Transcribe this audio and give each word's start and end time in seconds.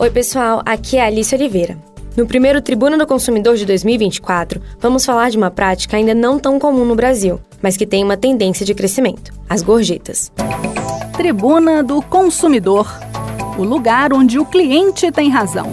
Oi, 0.00 0.10
pessoal, 0.10 0.62
aqui 0.64 0.96
é 0.96 1.02
a 1.02 1.08
Alice 1.08 1.34
Oliveira. 1.34 1.76
No 2.16 2.26
primeiro 2.26 2.62
Tribuna 2.62 2.96
do 2.96 3.06
Consumidor 3.06 3.56
de 3.56 3.66
2024, 3.66 4.58
vamos 4.78 5.04
falar 5.04 5.28
de 5.28 5.36
uma 5.36 5.50
prática 5.50 5.94
ainda 5.94 6.14
não 6.14 6.38
tão 6.38 6.58
comum 6.58 6.86
no 6.86 6.96
Brasil, 6.96 7.38
mas 7.60 7.76
que 7.76 7.84
tem 7.84 8.02
uma 8.02 8.16
tendência 8.16 8.64
de 8.64 8.72
crescimento: 8.72 9.30
as 9.46 9.60
gorjetas. 9.60 10.32
Tribuna 11.18 11.82
do 11.82 12.00
Consumidor 12.00 12.88
o 13.58 13.62
lugar 13.62 14.10
onde 14.14 14.38
o 14.38 14.46
cliente 14.46 15.12
tem 15.12 15.28
razão. 15.28 15.66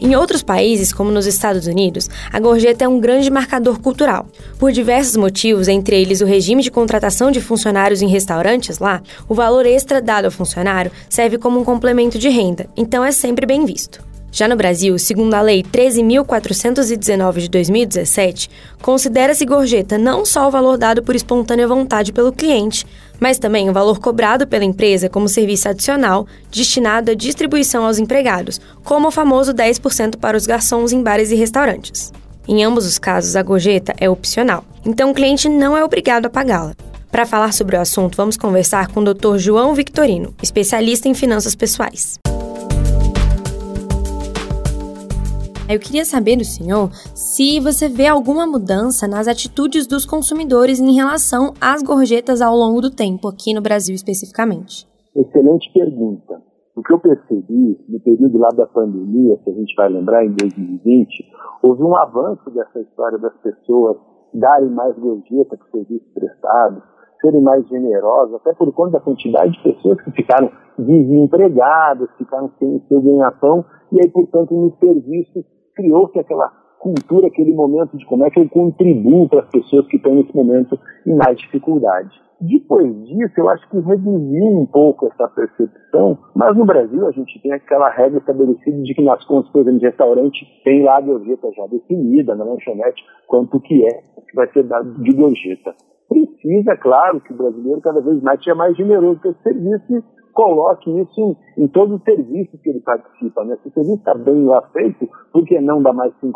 Em 0.00 0.14
outros 0.14 0.42
países, 0.42 0.92
como 0.92 1.10
nos 1.10 1.26
Estados 1.26 1.66
Unidos, 1.66 2.08
a 2.32 2.38
gorjeta 2.38 2.84
é 2.84 2.88
um 2.88 3.00
grande 3.00 3.30
marcador 3.30 3.80
cultural. 3.80 4.26
Por 4.58 4.70
diversos 4.70 5.16
motivos, 5.16 5.66
entre 5.66 6.00
eles 6.00 6.20
o 6.20 6.26
regime 6.26 6.62
de 6.62 6.70
contratação 6.70 7.30
de 7.30 7.40
funcionários 7.40 8.00
em 8.00 8.08
restaurantes 8.08 8.78
lá, 8.78 9.02
o 9.28 9.34
valor 9.34 9.66
extra 9.66 10.00
dado 10.00 10.26
ao 10.26 10.30
funcionário 10.30 10.92
serve 11.10 11.36
como 11.36 11.58
um 11.58 11.64
complemento 11.64 12.18
de 12.18 12.28
renda, 12.28 12.68
então 12.76 13.04
é 13.04 13.10
sempre 13.10 13.44
bem 13.44 13.64
visto. 13.64 14.06
Já 14.30 14.46
no 14.46 14.56
Brasil, 14.56 14.98
segundo 14.98 15.34
a 15.34 15.40
Lei 15.40 15.62
13.419 15.62 17.38
de 17.38 17.48
2017, 17.48 18.50
considera-se 18.82 19.44
gorjeta 19.46 19.96
não 19.96 20.24
só 20.24 20.46
o 20.46 20.50
valor 20.50 20.76
dado 20.76 21.02
por 21.02 21.16
espontânea 21.16 21.66
vontade 21.66 22.12
pelo 22.12 22.30
cliente, 22.30 22.86
mas 23.20 23.38
também 23.38 23.68
o 23.68 23.72
valor 23.72 23.98
cobrado 23.98 24.46
pela 24.46 24.64
empresa 24.64 25.08
como 25.08 25.28
serviço 25.28 25.68
adicional 25.68 26.26
destinado 26.50 27.10
à 27.10 27.14
distribuição 27.14 27.84
aos 27.84 27.98
empregados, 27.98 28.60
como 28.84 29.08
o 29.08 29.12
famoso 29.12 29.52
10% 29.52 30.16
para 30.16 30.36
os 30.36 30.46
garçons 30.46 30.92
em 30.92 31.02
bares 31.02 31.30
e 31.30 31.34
restaurantes. 31.34 32.12
Em 32.46 32.64
ambos 32.64 32.86
os 32.86 32.98
casos, 32.98 33.36
a 33.36 33.42
gorjeta 33.42 33.94
é 33.98 34.08
opcional, 34.08 34.64
então 34.84 35.10
o 35.10 35.14
cliente 35.14 35.48
não 35.48 35.76
é 35.76 35.84
obrigado 35.84 36.26
a 36.26 36.30
pagá-la. 36.30 36.74
Para 37.10 37.26
falar 37.26 37.52
sobre 37.52 37.76
o 37.76 37.80
assunto, 37.80 38.16
vamos 38.16 38.36
conversar 38.36 38.88
com 38.88 39.00
o 39.00 39.14
Dr. 39.14 39.38
João 39.38 39.74
Victorino, 39.74 40.34
especialista 40.42 41.08
em 41.08 41.14
finanças 41.14 41.54
pessoais. 41.54 42.18
Eu 45.68 45.78
queria 45.78 46.02
saber 46.06 46.36
do 46.36 46.46
senhor 46.46 46.88
se 47.14 47.60
você 47.60 47.90
vê 47.90 48.06
alguma 48.06 48.46
mudança 48.46 49.06
nas 49.06 49.28
atitudes 49.28 49.86
dos 49.86 50.06
consumidores 50.06 50.80
em 50.80 50.94
relação 50.94 51.52
às 51.60 51.82
gorjetas 51.82 52.40
ao 52.40 52.56
longo 52.56 52.80
do 52.80 52.90
tempo, 52.90 53.28
aqui 53.28 53.52
no 53.52 53.60
Brasil 53.60 53.94
especificamente. 53.94 54.88
Excelente 55.14 55.70
pergunta. 55.74 56.40
O 56.74 56.82
que 56.82 56.90
eu 56.90 56.98
percebi 56.98 57.78
no 57.86 58.00
período 58.00 58.38
lá 58.38 58.48
da 58.48 58.66
pandemia, 58.66 59.38
se 59.44 59.50
a 59.50 59.52
gente 59.52 59.74
vai 59.74 59.90
lembrar, 59.90 60.24
em 60.24 60.30
2020, 60.30 61.10
houve 61.62 61.82
um 61.82 61.94
avanço 61.94 62.48
dessa 62.48 62.80
história 62.80 63.18
das 63.18 63.36
pessoas 63.42 63.98
darem 64.32 64.70
mais 64.70 64.96
gorjeta 64.96 65.54
para 65.54 65.70
serviços 65.70 66.08
prestados, 66.14 66.82
serem 67.20 67.42
mais 67.42 67.68
generosas, 67.68 68.36
até 68.36 68.54
por 68.54 68.72
conta 68.72 68.92
da 68.92 69.00
quantidade 69.00 69.52
de 69.52 69.62
pessoas 69.62 70.00
que 70.00 70.12
ficaram 70.12 70.50
desempregadas, 70.78 72.08
ficaram 72.16 72.50
sem 72.58 72.82
seu 72.88 73.02
ganha-pão, 73.02 73.66
e 73.92 74.00
aí, 74.00 74.08
portanto, 74.08 74.54
nos 74.54 74.72
serviços 74.78 75.44
criou-se 75.78 76.18
aquela 76.18 76.50
cultura, 76.80 77.28
aquele 77.28 77.54
momento 77.54 77.96
de 77.96 78.04
como 78.06 78.24
é 78.24 78.30
que 78.30 78.40
eu 78.40 78.48
contribuo 78.48 79.28
para 79.28 79.40
as 79.40 79.48
pessoas 79.48 79.86
que 79.86 79.96
estão 79.96 80.14
nesse 80.14 80.34
momento 80.34 80.78
em 81.06 81.14
mais 81.14 81.38
dificuldade. 81.38 82.10
Depois 82.40 82.92
disso, 83.04 83.32
eu 83.36 83.48
acho 83.48 83.68
que 83.68 83.80
reduziu 83.80 84.46
um 84.46 84.66
pouco 84.66 85.06
essa 85.06 85.28
percepção, 85.28 86.18
mas 86.36 86.56
no 86.56 86.64
Brasil 86.64 87.04
a 87.06 87.10
gente 87.10 87.40
tem 87.42 87.52
aquela 87.52 87.90
regra 87.90 88.18
estabelecida 88.18 88.80
de 88.80 88.94
que 88.94 89.02
nas 89.02 89.24
contas, 89.24 89.50
por 89.50 89.62
exemplo, 89.62 89.80
de 89.80 89.86
restaurante, 89.86 90.46
tem 90.64 90.84
lá 90.84 90.98
a 90.98 91.00
gorjeta 91.00 91.50
já 91.56 91.66
definida 91.66 92.36
na 92.36 92.44
lanchonete, 92.44 93.02
quanto 93.26 93.58
que 93.60 93.84
é 93.84 94.02
que 94.28 94.36
vai 94.36 94.46
ser 94.52 94.62
dado 94.64 95.02
de 95.02 95.12
gorjeta. 95.12 95.74
Precisa, 96.08 96.76
claro, 96.76 97.20
que 97.20 97.32
o 97.32 97.36
brasileiro 97.36 97.80
cada 97.80 98.00
vez 98.00 98.22
mais 98.22 98.38
seja 98.38 98.54
mais 98.54 98.76
generoso 98.76 99.20
com 99.20 99.30
esse 99.30 99.42
serviço 99.42 100.04
coloque 100.38 100.88
isso 101.00 101.36
em, 101.56 101.64
em 101.64 101.66
todos 101.66 101.96
os 101.96 102.04
serviços 102.04 102.60
que 102.62 102.70
ele 102.70 102.78
participa. 102.78 103.44
Né? 103.44 103.58
Se 103.60 103.70
o 103.70 103.72
serviço 103.72 103.98
está 103.98 104.14
bem 104.14 104.44
lá 104.44 104.62
feito, 104.68 105.10
por 105.32 105.44
que 105.44 105.60
não 105.60 105.82
dar 105.82 105.92
mais 105.92 106.12
5%, 106.22 106.32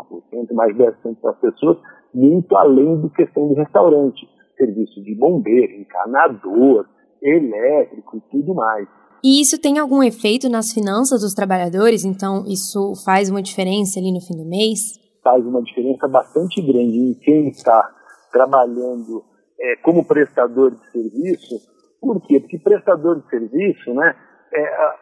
mais 0.51 0.75
10% 0.75 1.15
para 1.21 1.31
as 1.31 1.37
pessoas, 1.39 1.77
muito 2.13 2.53
além 2.57 2.99
do 2.99 3.09
questão 3.09 3.47
do 3.47 3.53
restaurante? 3.53 4.27
Serviço 4.57 5.01
de 5.01 5.15
bombeiro, 5.15 5.71
encanador, 5.79 6.85
elétrico 7.21 8.17
e 8.17 8.21
tudo 8.29 8.53
mais. 8.53 8.89
E 9.23 9.39
isso 9.39 9.57
tem 9.57 9.79
algum 9.79 10.03
efeito 10.03 10.49
nas 10.49 10.73
finanças 10.73 11.21
dos 11.21 11.33
trabalhadores? 11.33 12.03
Então, 12.03 12.43
isso 12.45 12.91
faz 13.05 13.29
uma 13.29 13.41
diferença 13.41 14.01
ali 14.01 14.11
no 14.11 14.19
fim 14.19 14.35
do 14.35 14.45
mês? 14.45 14.79
Faz 15.23 15.45
uma 15.45 15.63
diferença 15.63 16.09
bastante 16.09 16.61
grande 16.61 16.97
em 16.97 17.13
quem 17.13 17.47
está 17.47 17.89
trabalhando 18.33 19.23
é, 19.57 19.77
como 19.77 20.03
prestador 20.03 20.71
de 20.71 20.91
serviço 20.91 21.73
por 22.03 22.21
quê? 22.21 22.41
Porque 22.41 22.59
prestador 22.59 23.21
de 23.21 23.29
serviço, 23.29 23.93
né, 23.93 24.13
é, 24.53 24.93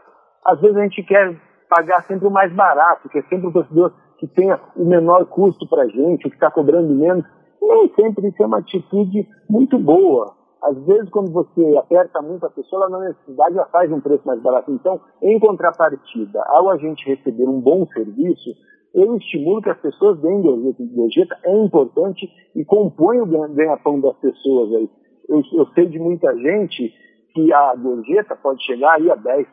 às 0.46 0.62
vezes 0.62 0.78
a 0.78 0.84
gente 0.84 1.02
quer 1.04 1.36
pagar 1.68 2.04
sempre 2.04 2.28
o 2.28 2.32
mais 2.32 2.54
barato, 2.54 3.10
que 3.10 3.18
é 3.18 3.24
sempre 3.24 3.48
o 3.48 3.52
prestador 3.52 3.92
que 4.20 4.28
tenha 4.28 4.60
o 4.76 4.86
menor 4.86 5.26
custo 5.26 5.68
para 5.68 5.82
a 5.84 5.88
gente, 5.88 6.30
que 6.30 6.36
está 6.36 6.52
cobrando 6.52 6.94
menos. 6.94 7.26
Nem 7.60 7.92
sempre 7.96 8.28
isso 8.28 8.44
é 8.44 8.46
uma 8.46 8.60
atitude 8.60 9.28
muito 9.50 9.80
boa. 9.80 10.36
Às 10.64 10.78
vezes, 10.86 11.10
quando 11.10 11.32
você 11.32 11.76
aperta 11.76 12.22
muito 12.22 12.46
a 12.46 12.50
pessoa, 12.52 12.84
ela 12.84 13.00
na 13.00 13.10
necessidade 13.10 13.56
já 13.56 13.66
faz 13.66 13.92
um 13.92 14.00
preço 14.00 14.22
mais 14.28 14.40
barato. 14.44 14.72
Então, 14.72 15.02
em 15.24 15.40
contrapartida, 15.40 16.44
ao 16.46 16.70
a 16.70 16.78
gente 16.78 17.04
receber 17.10 17.48
um 17.50 17.60
bom 17.60 17.88
serviço, 17.88 18.52
eu 18.94 19.16
estimulo 19.16 19.62
que 19.62 19.72
as 19.72 19.80
pessoas 19.80 20.20
deem 20.20 20.42
gorjeta. 20.42 20.84
Gorjeta 20.94 21.38
é 21.44 21.58
importante 21.58 22.30
e 22.56 22.64
compõe 22.64 23.22
o 23.22 23.26
ganha-pão 23.26 24.00
das 24.00 24.16
pessoas 24.18 24.72
aí 24.76 24.90
eu, 25.28 25.42
eu 25.54 25.66
sei 25.74 25.86
de 25.88 26.00
muita 26.00 26.36
gente 26.36 26.94
que 27.34 27.54
a 27.54 27.76
gorjeta 27.76 28.36
pode 28.36 28.64
chegar 28.66 28.94
aí 28.94 29.10
a 29.10 29.18
10% 29.18 29.46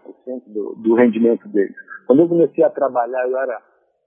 do, 0.46 0.74
do 0.76 0.94
rendimento 0.94 1.48
deles. 1.48 1.74
Quando 2.06 2.22
eu 2.22 2.28
comecei 2.28 2.64
a 2.64 2.70
trabalhar, 2.70 3.28
eu 3.28 3.38
era 3.38 3.60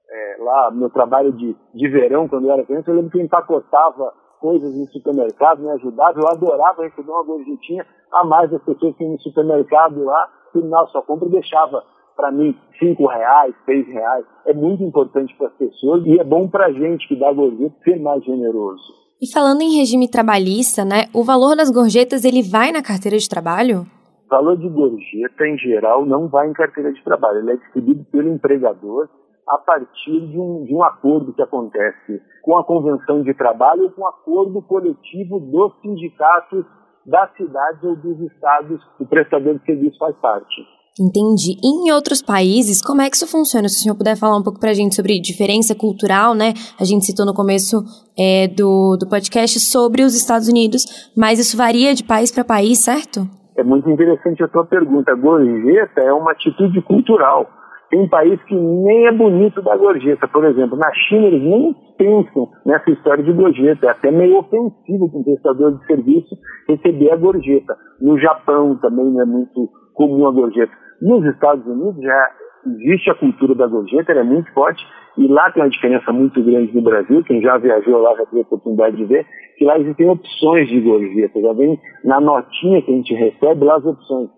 é, 0.10 0.38
lá, 0.40 0.72
meu 0.72 0.90
trabalho 0.90 1.32
de, 1.32 1.56
de 1.74 1.88
verão, 1.88 2.28
quando 2.28 2.46
eu 2.48 2.52
era 2.52 2.66
criança, 2.66 2.92
eu 2.92 2.96
lembro 2.96 3.12
que 3.12 3.18
eu 3.18 3.24
empacotava 3.24 4.14
coisas 4.40 4.76
em 4.76 4.88
supermercado, 4.88 5.62
me 5.62 5.70
ajudava, 5.70 6.20
eu 6.20 6.28
adorava 6.28 6.84
receber 6.84 7.10
uma 7.10 7.24
gorjetinha 7.24 7.86
a 8.12 8.26
mais 8.26 8.50
das 8.50 8.62
pessoas 8.64 8.96
que 8.98 9.04
iam 9.04 9.14
no 9.14 9.20
supermercado 9.22 10.04
lá, 10.04 10.28
terminar 10.52 10.88
sua 10.88 11.02
compra 11.04 11.28
e 11.28 11.32
deixava 11.32 11.84
para 12.16 12.32
mim 12.32 12.58
cinco 12.78 13.08
reais, 13.08 13.56
seis 13.66 13.88
reais. 13.88 14.26
É 14.46 14.54
muito 14.54 14.84
importante 14.84 15.34
para 15.38 15.48
as 15.48 15.54
pessoas 15.54 16.06
e 16.06 16.20
é 16.20 16.24
bom 16.24 16.50
para 16.50 16.66
a 16.66 16.72
gente 16.72 17.08
que 17.08 17.16
dá 17.16 17.32
gorjeta 17.32 17.76
ser 17.84 18.00
mais 18.02 18.24
generoso. 18.24 19.02
E 19.22 19.32
falando 19.32 19.62
em 19.62 19.78
regime 19.78 20.10
trabalhista, 20.10 20.84
né, 20.84 21.06
o 21.14 21.24
valor 21.24 21.56
das 21.56 21.70
gorjetas 21.70 22.26
ele 22.26 22.42
vai 22.42 22.72
na 22.72 22.82
carteira 22.82 23.20
de 23.20 23.30
trabalho? 23.30 23.86
O 24.26 24.30
valor 24.32 24.58
de 24.58 24.68
gorjeta, 24.68 25.46
em 25.46 25.56
geral, 25.60 26.08
não 26.08 26.28
vai 26.28 26.50
em 26.50 26.54
carteira 26.54 26.92
de 26.92 27.04
trabalho. 27.04 27.38
Ele 27.38 27.52
é 27.52 27.56
distribuído 27.58 28.04
pelo 28.06 28.34
empregador 28.34 29.08
a 29.48 29.60
partir 29.60 30.28
de 30.28 30.40
um, 30.40 30.64
de 30.66 30.74
um 30.74 30.82
acordo 30.84 31.34
que 31.34 31.42
acontece 31.44 32.20
com 32.42 32.58
a 32.58 32.64
convenção 32.64 33.22
de 33.22 33.32
trabalho 33.36 33.84
ou 33.84 33.92
com 33.92 34.02
um 34.02 34.08
acordo 34.08 34.60
coletivo 34.64 35.40
dos 35.40 35.80
sindicatos 35.82 36.66
das 37.06 37.32
cidades 37.38 37.84
ou 37.84 37.96
dos 37.96 38.20
estados 38.22 38.84
que 38.98 39.04
o 39.04 39.08
prestador 39.08 39.60
de 39.60 39.66
serviço 39.66 40.00
faz 40.00 40.16
parte. 40.16 40.66
Entendi. 41.00 41.56
E 41.64 41.88
em 41.88 41.92
outros 41.94 42.22
países, 42.22 42.84
como 42.84 43.02
é 43.02 43.10
que 43.10 43.16
isso 43.16 43.28
funciona? 43.28 43.70
Se 43.70 43.80
o 43.80 43.84
senhor 43.84 43.96
puder 43.96 44.18
falar 44.18 44.38
um 44.38 44.44
pouco 44.44 44.60
para 44.60 44.72
a 44.72 44.74
gente 44.74 44.94
sobre 44.94 45.22
diferença 45.22 45.74
cultural, 45.74 46.36
né? 46.36 46.54
A 46.80 46.84
gente 46.84 47.06
citou 47.06 47.26
no 47.26 47.34
começo 47.34 47.82
é, 48.20 48.48
do, 48.50 48.98
do 48.98 49.08
podcast 49.08 49.58
sobre 49.62 50.04
os 50.04 50.14
Estados 50.14 50.50
Unidos, 50.50 51.12
mas 51.16 51.40
isso 51.40 51.56
varia 51.56 51.96
de 51.96 52.04
país 52.04 52.30
para 52.30 52.44
país, 52.44 52.80
certo? 52.80 53.22
É 53.58 53.64
muito 53.64 53.90
interessante 53.90 54.44
a 54.44 54.50
tua 54.50 54.66
pergunta. 54.66 55.12
A 55.12 55.16
gorjeta 55.16 56.02
é 56.02 56.12
uma 56.12 56.32
atitude 56.32 56.82
cultural. 56.82 57.48
Tem 57.90 58.08
país 58.10 58.42
que 58.44 58.56
nem 58.56 59.08
é 59.08 59.12
bonito 59.12 59.62
da 59.62 59.78
gorjeta. 59.78 60.28
Por 60.28 60.44
exemplo, 60.46 60.78
na 60.78 60.92
China 60.94 61.28
eles 61.28 61.42
nem 61.42 61.76
pensam 61.98 62.50
nessa 62.66 62.90
história 62.90 63.24
de 63.24 63.32
gorjeta. 63.32 63.86
É 63.86 63.90
até 63.90 64.12
meio 64.12 64.40
ofensivo 64.40 65.10
para 65.10 65.20
um 65.20 65.24
prestador 65.24 65.78
de 65.78 65.86
serviço 65.86 66.36
receber 66.68 67.12
a 67.12 67.18
gorjeta. 67.18 67.78
No 68.02 68.18
Japão 68.20 68.78
também 68.82 69.06
não 69.06 69.22
é 69.22 69.26
muito 69.26 69.70
comum 69.94 70.26
a 70.26 70.32
gorjeta. 70.32 70.81
Nos 71.02 71.26
Estados 71.26 71.66
Unidos 71.66 72.02
já 72.02 72.32
existe 72.68 73.10
a 73.10 73.16
cultura 73.16 73.56
da 73.56 73.68
gorjeta, 73.68 74.12
ela 74.12 74.22
é 74.22 74.24
muito 74.24 74.52
forte, 74.54 74.86
e 75.18 75.28
lá 75.28 75.52
tem 75.52 75.64
uma 75.64 75.70
diferença 75.70 76.12
muito 76.14 76.42
grande 76.44 76.72
do 76.72 76.82
Brasil, 76.82 77.24
quem 77.24 77.42
já 77.42 77.58
viajou 77.58 77.98
lá 77.98 78.16
já 78.16 78.26
teve 78.26 78.40
a 78.40 78.42
oportunidade 78.42 78.96
de 78.98 79.06
ver, 79.06 79.26
que 79.58 79.66
lá 79.66 79.80
existem 79.80 80.10
opções 80.10 80.70
de 80.70 80.80
gorjeta, 80.80 81.42
já 81.42 81.54
vem 81.54 81.80
na 82.04 82.20
notinha 82.20 82.82
que 82.82 82.92
a 82.92 82.96
gente 82.96 83.14
recebe 83.14 83.66
lá 83.66 83.78
as 83.78 83.86
opções, 83.86 84.30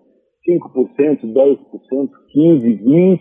5%, 0.47 1.33
10%, 1.33 1.59
15%, 1.93 2.83
20%, 2.85 3.19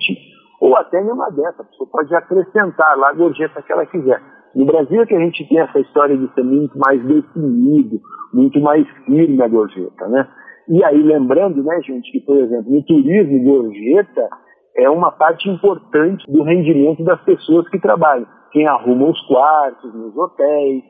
ou 0.60 0.76
até 0.76 1.02
nenhuma 1.02 1.28
dessa, 1.30 1.62
a 1.62 1.64
pessoa 1.64 1.90
pode 1.90 2.14
acrescentar 2.14 2.96
lá 2.96 3.10
a 3.10 3.14
gorjeta 3.14 3.60
que 3.62 3.72
ela 3.72 3.84
quiser. 3.84 4.22
No 4.54 4.66
Brasil 4.66 5.02
é 5.02 5.06
que 5.06 5.14
a 5.14 5.18
gente 5.18 5.48
tem 5.48 5.58
essa 5.58 5.80
história 5.80 6.16
de 6.16 6.32
ser 6.34 6.44
muito 6.44 6.78
mais 6.78 7.02
definido, 7.04 7.98
muito 8.32 8.60
mais 8.60 8.86
firme 9.04 9.42
a 9.42 9.48
gorjeta, 9.48 10.08
né? 10.08 10.28
E 10.68 10.84
aí, 10.84 11.02
lembrando, 11.02 11.62
né, 11.62 11.80
gente, 11.82 12.10
que, 12.12 12.20
por 12.20 12.36
exemplo, 12.36 12.70
no 12.70 12.82
turismo, 12.84 13.42
gorjeta 13.42 14.28
é 14.76 14.88
uma 14.88 15.10
parte 15.10 15.48
importante 15.48 16.24
do 16.30 16.42
rendimento 16.42 17.02
das 17.04 17.20
pessoas 17.22 17.68
que 17.68 17.78
trabalham. 17.78 18.26
Quem 18.52 18.66
arruma 18.66 19.08
os 19.08 19.20
quartos 19.26 19.94
nos 19.94 20.16
hotéis, 20.16 20.82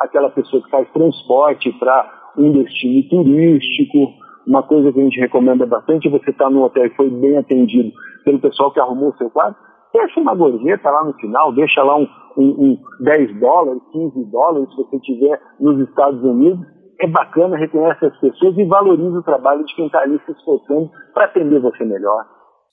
aquela 0.00 0.30
pessoa 0.30 0.62
que 0.62 0.70
faz 0.70 0.90
transporte 0.92 1.72
para 1.78 2.32
um 2.36 2.52
destino 2.52 3.08
turístico, 3.08 4.12
uma 4.46 4.62
coisa 4.62 4.92
que 4.92 5.00
a 5.00 5.02
gente 5.02 5.20
recomenda 5.20 5.66
bastante, 5.66 6.08
você 6.08 6.30
está 6.30 6.48
no 6.48 6.62
hotel 6.62 6.86
e 6.86 6.96
foi 6.96 7.10
bem 7.10 7.36
atendido 7.36 7.92
pelo 8.24 8.38
pessoal 8.38 8.72
que 8.72 8.80
arrumou 8.80 9.10
o 9.10 9.16
seu 9.16 9.30
quarto, 9.30 9.58
deixa 9.92 10.20
uma 10.20 10.34
gorjeta 10.34 10.90
lá 10.90 11.04
no 11.04 11.12
final, 11.14 11.52
deixa 11.52 11.82
lá 11.82 11.96
um, 11.96 12.08
um, 12.36 12.44
um 12.44 12.78
10 13.00 13.40
dólares, 13.40 13.82
15 13.92 14.24
dólares, 14.30 14.70
se 14.70 14.76
você 14.76 14.96
estiver 14.96 15.40
nos 15.60 15.88
Estados 15.88 16.22
Unidos. 16.22 16.66
É 17.00 17.06
bacana, 17.06 17.56
reconhece 17.56 18.04
as 18.06 18.16
pessoas 18.18 18.56
e 18.56 18.64
valoriza 18.64 19.18
o 19.18 19.22
trabalho 19.22 19.64
de 19.64 19.74
quem 19.74 19.86
está 19.86 20.00
ali 20.00 20.20
se 20.26 20.32
esforçando 20.32 20.90
para 21.14 21.26
atender 21.26 21.60
você 21.60 21.84
melhor. 21.84 22.26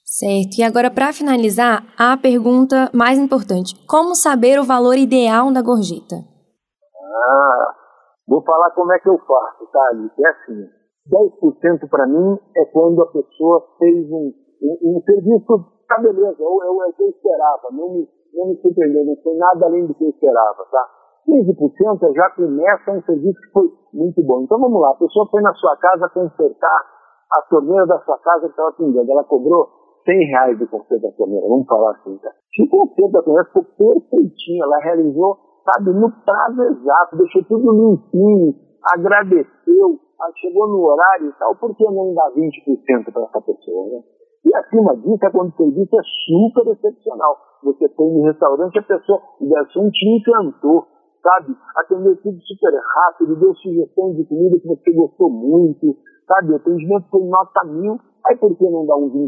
Certo. 0.04 0.60
E 0.60 0.64
agora, 0.64 0.92
para 0.92 1.14
finalizar, 1.14 1.84
a 1.98 2.16
pergunta 2.18 2.90
mais 2.94 3.18
importante: 3.18 3.74
como 3.88 4.16
saber 4.16 4.60
o 4.60 4.64
valor 4.64 4.98
ideal 4.98 5.52
da 5.52 5.62
gorjeta? 5.62 6.16
Ah, 7.28 7.74
vou 8.28 8.44
falar 8.44 8.72
como 8.72 8.94
é 8.94 9.00
que 9.00 9.10
eu 9.10 9.18
faço, 9.18 9.66
tá, 9.72 9.88
Alice? 9.90 10.14
É 10.24 10.30
assim: 10.30 10.70
10% 11.10 11.90
para 11.90 12.08
mim 12.08 12.38
é 12.56 12.66
quando 12.66 13.02
a 13.02 13.08
pessoa 13.08 13.64
fez 13.78 14.10
um, 14.10 14.34
um, 14.62 14.98
um 14.98 15.02
serviço, 15.02 15.46
tá 15.88 16.00
beleza, 16.00 16.38
é 16.42 16.46
o 16.46 16.94
que 16.94 17.04
eu 17.04 17.10
esperava, 17.10 17.70
não 17.72 17.94
me, 17.94 18.10
não 18.34 18.48
me 18.50 18.62
surpreendeu, 18.62 19.06
não 19.06 19.16
foi 19.24 19.36
nada 19.38 19.66
além 19.66 19.86
do 19.86 19.94
que 19.94 20.04
eu 20.04 20.10
esperava, 20.10 20.66
tá? 20.72 20.95
15% 21.28 22.14
já 22.14 22.30
começa 22.32 22.92
um 22.92 23.02
serviço 23.04 23.40
que 23.42 23.52
foi 23.52 23.68
muito 23.94 24.24
bom. 24.24 24.44
Então 24.44 24.60
vamos 24.60 24.80
lá, 24.82 24.92
a 24.92 24.96
pessoa 24.96 25.28
foi 25.30 25.42
na 25.42 25.54
sua 25.54 25.76
casa 25.78 26.10
consertar 26.10 26.82
a 27.32 27.42
torneira 27.50 27.86
da 27.88 28.00
sua 28.00 28.18
casa 28.20 28.46
que 28.46 28.52
estava 28.52 28.72
pingando, 28.74 29.12
ela 29.12 29.24
cobrou 29.24 29.68
100 30.06 30.28
reais 30.28 30.60
do 30.60 30.68
conserto 30.68 31.02
da 31.02 31.12
torneira, 31.14 31.48
vamos 31.48 31.66
falar 31.66 31.92
assim, 31.92 32.18
tá? 32.18 32.30
O 32.30 32.70
conserto 32.70 33.12
da 33.12 33.22
torneira 33.24 33.50
ficou 33.50 33.64
perfeitinho, 33.64 34.64
ela 34.64 34.78
realizou, 34.78 35.38
sabe, 35.66 35.92
no 35.92 36.12
prazo 36.24 36.62
exato, 36.62 37.18
deixou 37.18 37.44
tudo 37.46 37.72
limpinho, 37.72 38.54
agradeceu, 38.94 40.00
chegou 40.40 40.68
no 40.68 40.82
horário 40.86 41.30
e 41.30 41.34
tal, 41.34 41.56
por 41.56 41.76
que 41.76 41.84
não 41.86 42.14
dar 42.14 42.32
20% 42.32 43.12
para 43.12 43.24
essa 43.24 43.42
pessoa, 43.42 43.90
né? 43.90 44.04
E 44.46 44.56
acima 44.56 44.96
disso 44.98 45.26
é 45.26 45.32
quando 45.32 45.50
o 45.50 45.58
serviço 45.58 45.96
é 45.96 46.04
super 46.28 46.72
excepcional. 46.72 47.36
Você 47.64 47.90
foi 47.90 48.06
no 48.12 48.26
restaurante, 48.26 48.78
a 48.78 48.84
pessoa, 48.84 49.20
o 49.42 49.50
garçom 49.50 49.90
te 49.90 50.08
encantou, 50.08 50.86
sabe? 51.26 51.58
Atendeu 51.76 52.16
tudo 52.22 52.38
super 52.46 52.74
rápido, 52.96 53.40
deu 53.40 53.56
sugestão 53.56 54.14
de 54.14 54.24
comida 54.26 54.60
que 54.60 54.68
você 54.68 54.94
gostou 54.94 55.30
muito, 55.30 55.98
sabe? 56.28 56.54
O 56.54 56.56
atendimento 56.58 57.10
foi 57.10 57.26
nota 57.26 57.64
mil, 57.66 57.98
aí 58.28 58.38
por 58.38 58.56
que 58.56 58.70
não 58.70 58.86
dar 58.86 58.98
uns 58.98 59.12
25%? 59.12 59.26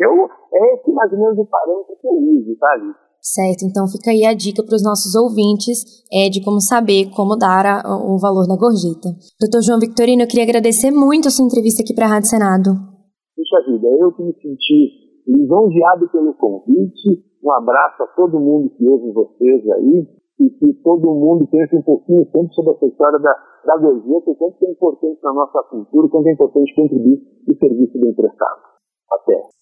Eu, 0.00 0.24
é 0.54 0.74
esse 0.74 0.90
mais 0.92 1.12
ou 1.12 1.18
menos 1.18 1.38
o 1.38 1.44
parâmetro 1.44 1.94
que 2.00 2.08
eu 2.08 2.12
uso, 2.12 2.56
sabe? 2.58 2.94
Certo, 3.20 3.66
então 3.66 3.88
fica 3.88 4.10
aí 4.10 4.24
a 4.24 4.32
dica 4.32 4.64
para 4.64 4.76
os 4.76 4.84
nossos 4.84 5.14
ouvintes 5.14 6.06
é, 6.12 6.30
de 6.30 6.42
como 6.44 6.60
saber 6.60 7.10
como 7.10 7.36
dar 7.36 7.66
a, 7.66 7.82
o 7.96 8.16
valor 8.18 8.46
da 8.46 8.56
gorjeta. 8.56 9.10
Doutor 9.40 9.60
João 9.62 9.80
Victorino, 9.80 10.22
eu 10.22 10.28
queria 10.28 10.44
agradecer 10.44 10.90
muito 10.90 11.28
a 11.28 11.30
sua 11.30 11.44
entrevista 11.44 11.82
aqui 11.82 11.92
para 11.92 12.06
a 12.06 12.08
Rádio 12.16 12.30
Senado. 12.30 12.70
Puxa 13.34 13.60
vida, 13.66 13.88
eu 13.98 14.12
que 14.12 14.22
me 14.22 14.32
senti 14.40 15.06
lisonjeado 15.26 16.08
pelo 16.08 16.34
convite. 16.34 17.26
Um 17.42 17.52
abraço 17.52 18.02
a 18.02 18.06
todo 18.14 18.38
mundo 18.38 18.70
que 18.70 18.88
ouve 18.88 19.12
vocês 19.12 19.70
aí 19.70 20.06
e 20.38 20.50
que 20.50 20.72
todo 20.82 21.14
mundo 21.14 21.46
pense 21.46 21.74
um 21.76 21.82
pouquinho 21.82 22.24
sempre 22.30 22.54
sobre 22.54 22.72
essa 22.72 22.86
história 22.86 23.18
da, 23.18 23.34
da 23.64 23.76
gorjeta, 23.78 24.30
o 24.30 24.34
quanto 24.34 24.64
é 24.64 24.70
importante 24.70 25.18
na 25.22 25.32
nossa 25.32 25.62
cultura, 25.70 26.06
o 26.06 26.10
quanto 26.10 26.28
é 26.28 26.32
importante 26.32 26.74
contribuir 26.74 27.22
no 27.46 27.56
serviço 27.56 27.98
do 27.98 28.08
emprestado. 28.08 28.60
Até. 29.12 29.56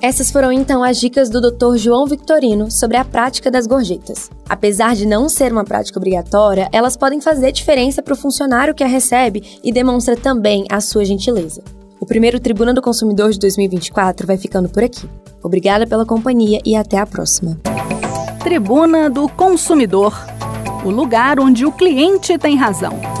Essas 0.00 0.30
foram 0.30 0.52
então 0.52 0.84
as 0.84 0.96
dicas 0.96 1.28
do 1.28 1.40
Dr. 1.40 1.76
João 1.76 2.06
Victorino 2.06 2.70
sobre 2.70 2.96
a 2.96 3.04
prática 3.04 3.50
das 3.50 3.66
gorjetas. 3.66 4.30
Apesar 4.48 4.94
de 4.94 5.04
não 5.04 5.28
ser 5.28 5.50
uma 5.50 5.64
prática 5.64 5.98
obrigatória, 5.98 6.68
elas 6.72 6.96
podem 6.96 7.20
fazer 7.20 7.50
diferença 7.50 8.00
para 8.00 8.14
o 8.14 8.16
funcionário 8.16 8.74
que 8.74 8.84
a 8.84 8.86
recebe 8.86 9.58
e 9.64 9.72
demonstra 9.72 10.16
também 10.16 10.64
a 10.70 10.80
sua 10.80 11.04
gentileza. 11.04 11.64
O 12.00 12.06
primeiro 12.06 12.38
Tribuna 12.38 12.72
do 12.72 12.80
Consumidor 12.80 13.32
de 13.32 13.40
2024 13.40 14.24
vai 14.24 14.36
ficando 14.36 14.68
por 14.68 14.84
aqui. 14.84 15.08
Obrigada 15.42 15.84
pela 15.84 16.06
companhia 16.06 16.60
e 16.64 16.76
até 16.76 16.98
a 16.98 17.06
próxima. 17.06 17.58
Tribuna 18.38 19.10
do 19.10 19.28
Consumidor 19.28 20.14
o 20.84 20.90
lugar 20.90 21.40
onde 21.40 21.66
o 21.66 21.72
cliente 21.72 22.38
tem 22.38 22.56
razão. 22.56 23.17